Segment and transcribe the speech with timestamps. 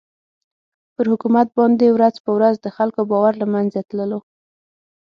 [0.93, 4.19] پر حکومت باندې ورځ په ورځ د خلکو باور له مېنځه تللو.